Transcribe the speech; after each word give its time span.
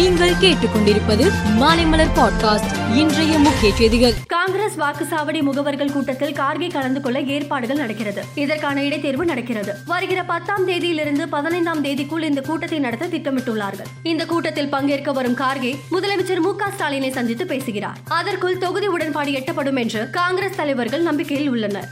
நீங்கள் 0.00 0.30
கேட்டுக்கொண்டிருப்பது 0.30 1.30
மாலைமலர் 1.60 2.08
பாட்காஸ்ட். 2.16 2.94
இன்றைய 2.94 3.38
முக்கிய 3.38 3.74
செய்திகள். 3.74 4.12
காங்கிரஸ் 4.26 4.78
வாக்குச்சாவடி 4.78 5.42
முகவர்கள் 5.42 5.92
கூட்டத்தில் 5.92 6.32
கார்கே 6.32 6.72
கலந்து 6.72 7.00
கொள்ள 7.00 7.20
ஏற்பாடுகள் 7.20 7.76
நடக்கிறது. 7.76 8.24
இதற்கான 8.34 8.80
இடைத்தேர்வு 8.80 9.24
நடக்கிறது. 9.24 9.74
வருகிற 9.86 10.22
பத்தாம் 10.22 10.68
தேதியிலிருந்து 10.68 11.26
பதினைந்தாம் 11.30 11.84
தேதிக்குள் 11.84 12.22
இந்த 12.22 12.40
கூட்டத்தை 12.40 12.78
நடத்த 12.78 13.06
திட்டமிட்டுள்ளார்கள். 13.06 13.90
இந்த 14.02 14.26
கூட்டத்தில் 14.26 14.68
பங்கேற்க 14.68 15.12
வரும் 15.12 15.36
கார்கே 15.36 15.78
முதலமைச்சர் 15.90 16.40
மு 16.40 16.54
ஸ்டாலினை 16.78 17.10
சந்தித்து 17.10 17.46
பேசுகிறார். 17.46 17.98
அதற்குள் 18.08 18.58
தொகுதி 18.58 18.86
உடன்பாடு 18.86 19.30
எட்டப்படும் 19.30 19.78
என்று 19.78 20.10
காங்கிரஸ் 20.10 20.56
தலைவர்கள் 20.56 21.02
நம்பிக்கையில் 21.02 21.48
உள்ளனர். 21.48 21.88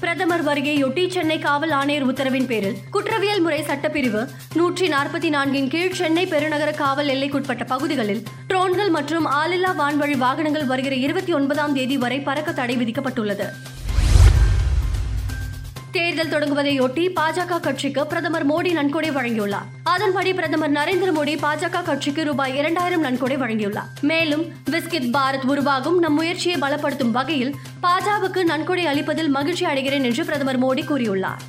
பிரதமர் 0.00 0.44
வருகையொட்டி 0.44 1.02
சென்னை 1.08 1.38
காவல் 1.38 1.70
ஆணையர் 1.70 2.06
உத்தரவின் 2.06 2.46
பேரில் 2.46 2.76
குற்றவியல் 2.90 3.40
முறை 3.40 3.60
சட்டப்பிரிவு 3.62 4.22
நூற்றி 4.54 4.86
நாற்பத்தி 4.88 5.30
நான்கின் 5.30 5.68
கீழ் 5.68 5.96
சென்னை 6.00 6.24
பெருநகர 6.26 6.70
காவல் 6.72 7.08
எல்லைக்குட்பட்ட 7.08 7.64
பகுதிகளில் 7.64 8.22
ட்ரோன்கள் 8.48 8.90
மற்றும் 8.90 9.26
ஆளில்லா 9.40 9.72
வான்வழி 9.78 10.16
வாகனங்கள் 10.16 10.66
வருகிற 10.66 10.94
இருபத்தி 10.96 11.32
ஒன்பதாம் 11.32 11.74
தேதி 11.74 11.96
வரை 11.96 12.20
பறக்க 12.20 12.52
தடை 12.52 12.76
விதிக்கப்பட்டுள்ளது. 12.76 13.48
தேர்தல் 15.96 16.32
தொடங்குவதையொட்டி 16.32 17.04
பாஜக 17.18 17.60
கட்சிக்கு 17.60 18.06
பிரதமர் 18.06 18.46
மோடி 18.50 18.72
நன்கொடை 18.72 19.10
வழங்கியுள்ளார். 19.10 19.68
அதன்படி 19.82 20.34
பிரதமர் 20.34 20.72
நரேந்திர 20.72 21.10
மோடி 21.18 21.34
பாஜக 21.44 21.82
கட்சிக்கு 21.82 22.24
ரூபாய் 22.24 22.56
இரண்டாயிரம் 22.56 23.00
நன்கொடை 23.00 23.36
வழங்கியுள்ளார். 23.36 23.90
மேலும் 24.00 24.44
விஸ்கித் 24.70 25.10
பாரத் 25.16 25.46
உருவாகும் 25.46 25.98
நம் 25.98 26.14
முயற்சியை 26.14 26.58
பலப்படுத்தும் 26.60 27.10
வகையில் 27.10 27.54
பாஜகவுக்கு 27.82 28.42
நன்கொடை 28.44 28.86
அளிப்பதில் 28.86 29.28
மகிழ்ச்சி 29.28 29.64
அடைகிறேன் 29.64 30.08
என்று 30.10 30.24
பிரதமர் 30.24 30.62
மோடி 30.64 30.84
கூறியுள்ளார். 30.90 31.42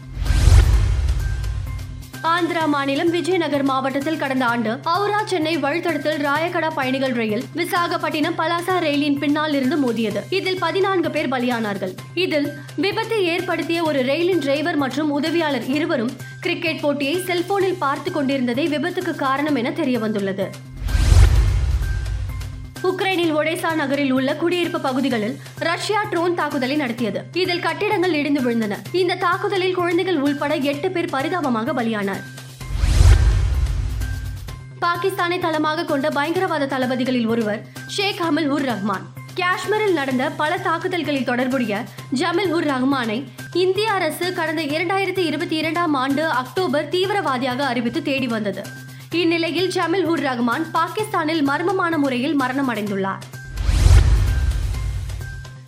ஆந்திரா 2.24 2.66
மாநிலம் 2.66 3.10
விஜயநகர் 3.10 3.64
மாவட்டத்தில் 3.64 4.18
கடந்த 4.18 4.46
ஆண்டு 4.46 4.70
அவுரா 4.70 5.24
சென்னை 5.26 5.58
வழித்தடத்தில் 5.58 6.18
ராயகடா 6.18 6.68
பயணிகள் 6.68 7.12
ரயில் 7.12 7.44
விசாகப்பட்டினம் 7.56 8.36
பலாசா 8.38 8.80
ரயிலின் 8.80 9.20
பின்னால் 9.20 9.54
இருந்து 9.54 9.78
மோதியது. 9.78 10.22
இதில் 10.30 10.60
பதினான்கு 10.60 11.12
பேர் 11.12 11.30
பலியானார்கள். 11.32 11.94
இதில் 12.14 12.54
விபத்தை 12.78 13.20
ஏற்படுத்திய 13.24 13.84
ஒரு 13.84 14.04
ரயிலின் 14.04 14.40
டிரைவர் 14.40 14.76
மற்றும் 14.76 15.12
உதவியாளர் 15.12 15.70
இருவரும் 15.70 16.16
கிரிக்கெட் 16.40 16.82
போட்டியை 16.82 17.24
செல்போனில் 17.24 17.78
பார்த்து 17.78 18.12
கொண்டிருந்ததே 18.12 18.68
விபத்துக்கு 18.68 19.16
காரணம் 19.16 19.56
என 19.56 19.72
தெரிய 19.72 20.00
வந்துள்ளது 20.00 20.52
உக்ரைனில் 22.84 23.36
ஒடேசா 23.36 23.76
நகரில் 23.76 24.12
உள்ள 24.12 24.36
குடியிருப்பு 24.36 24.80
பகுதிகளில் 24.80 25.40
ரஷ்யா 25.60 26.04
ட்ரோன் 26.04 26.34
தாக்குதலை 26.34 26.76
நடத்தியது. 26.76 27.24
இதில் 27.34 27.60
கட்டிடங்கள் 27.60 28.14
இடிந்து 28.14 28.42
விழுந்தன. 28.42 28.76
இந்த 28.92 29.16
தாக்குதலில் 29.16 29.74
குழந்தைகள் 29.74 30.20
உள்பட 30.20 30.56
எட்டு 30.56 30.92
பேர் 30.92 31.10
பரிதாபமாக 31.10 31.74
பலியானார். 31.74 32.24
பாகிஸ்தானை 34.82 35.40
தளமாக 35.40 35.84
கொண்ட 35.84 36.10
பயங்கரவாத 36.10 36.66
தளபதிகளில் 36.66 37.28
ஒருவர் 37.28 37.66
ஷேக் 37.88 38.22
அமல் 38.30 38.48
உர் 38.48 38.66
ரஹ்மான். 38.66 39.06
காஷ்மீரில் 39.36 39.94
நடந்த 39.94 40.30
பல 40.30 40.58
தாக்குதல்களில் 40.58 41.24
தொடர்புடைய 41.24 41.84
ஜமில் 42.20 42.52
உர் 42.52 42.66
ரஹ்மானை 42.66 43.28
இந்திய 43.54 43.92
அரசு 43.92 44.34
கடந்த 44.34 44.62
இரண்டாயிரத்தி 44.62 45.18
இருபத்தி 45.18 45.56
இரண்டாம் 45.56 45.94
ஆண்டு 45.94 46.26
அக்டோபர் 46.26 46.90
தீவிரவாதியாக 46.90 47.58
அறிவித்து 47.58 48.02
தேடி 48.02 48.28
வந்தது. 48.28 48.64
இந்நிலையில் 49.12 49.70
ஜமில் 49.70 50.04
உர் 50.04 50.20
ரஹ்மான் 50.20 50.66
பாகிஸ்தானில் 50.72 51.50
மர்மமான 51.50 51.98
முறையில் 51.98 52.34
மரணம் 52.34 52.74
அடைந்துள்ளார் 52.74 53.20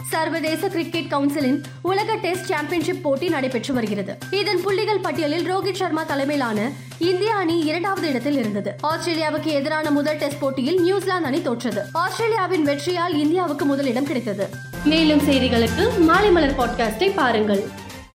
சர்வதேச 0.10 0.68
கிரிக்கெட் 0.68 1.12
கவுன்சிலின் 1.12 1.64
உலக 1.82 2.16
டெஸ்ட் 2.16 2.46
சாம்பியன்ஷிப் 2.46 3.04
போட்டி 3.04 3.30
நடைபெற்று 3.30 3.74
வருகிறது. 3.74 4.18
இதன் 4.32 4.62
புள்ளிகள் 4.62 5.00
பட்டியலில் 5.00 5.56
ரோஹித் 5.56 5.74
சர்மா 5.74 6.04
தலைமையிலான 6.04 6.72
இந்திய 6.98 7.36
அணி 7.36 7.60
இரண்டாவது 7.60 8.08
இடத்தில் 8.10 8.38
இருந்தது. 8.38 8.76
ஆஸ்திரேலியாவுக்கு 8.84 9.46
எதிரான 9.46 9.92
முதல் 9.92 10.18
டெஸ்ட் 10.18 10.40
போட்டியில் 10.40 10.82
நியூசிலாந்து 10.82 11.26
அணி 11.26 11.42
தோற்றது. 11.42 11.82
ஆஸ்திரேலியாவின் 11.92 12.68
வெற்றியால் 12.68 13.14
இந்தியாவுக்கு 13.14 13.66
முதலிடம் 13.66 14.06
கிடைத்தது. 14.06 14.50
மேலும் 14.84 15.22
செய்திகளுக்கு 15.22 16.00
மாலை 16.00 16.32
மலர் 16.32 16.58
பாட்காஸ்டை 16.58 17.12
பாருங்கள். 17.16 17.70